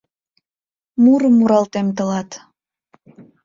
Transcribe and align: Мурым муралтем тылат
Мурым 1.03 1.33
муралтем 1.39 1.87
тылат 1.97 2.29